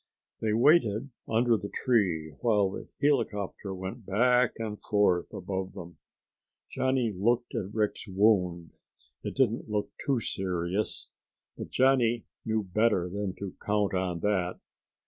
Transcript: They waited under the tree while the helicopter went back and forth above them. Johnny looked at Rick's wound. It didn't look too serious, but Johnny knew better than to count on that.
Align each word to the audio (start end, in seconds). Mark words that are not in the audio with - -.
They 0.39 0.51
waited 0.53 1.11
under 1.29 1.57
the 1.57 1.69
tree 1.69 2.29
while 2.41 2.71
the 2.71 2.87
helicopter 2.99 3.71
went 3.71 4.03
back 4.03 4.53
and 4.57 4.81
forth 4.81 5.31
above 5.31 5.73
them. 5.73 5.99
Johnny 6.71 7.13
looked 7.15 7.53
at 7.53 7.71
Rick's 7.71 8.07
wound. 8.07 8.71
It 9.21 9.35
didn't 9.35 9.69
look 9.69 9.91
too 10.03 10.19
serious, 10.19 11.07
but 11.55 11.69
Johnny 11.69 12.25
knew 12.43 12.63
better 12.63 13.09
than 13.09 13.35
to 13.35 13.53
count 13.61 13.93
on 13.93 14.21
that. 14.21 14.59